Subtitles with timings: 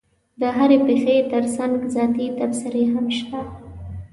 [0.39, 3.39] د هرې پېښې ترڅنګ ذاتي تبصرې هم شته.